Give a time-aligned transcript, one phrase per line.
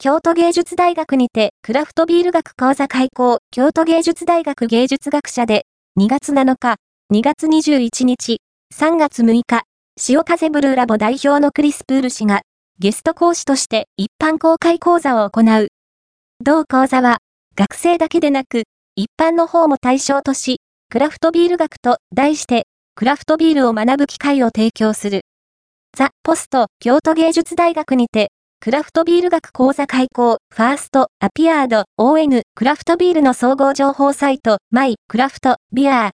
[0.00, 5.66] 京都芸術大学にてクラフトビール学講座開講、京都芸術大学芸術学者で、
[5.98, 6.76] 2月7日、
[7.12, 8.40] 2月21日、
[8.72, 9.64] 3月6日、
[9.98, 12.42] 潮風ブルーラボ代表のクリスプール氏が、
[12.78, 15.66] ゲスト講師として一般公開講座を行う。
[16.44, 17.18] 同講座は、
[17.56, 20.60] 学生だけでなく、一般の方も対象とし、
[20.90, 25.22] クラフトビール学と題して、クラフトビールを学ぶ機会を提供する。
[25.96, 28.30] ザ・ポスト京都芸術大学にて、
[28.60, 36.06] クラフトビール学講座開講、ファースト、アピアード、ON、クラフトビールの総合情報サイト、マイ、クラフト、ビアー、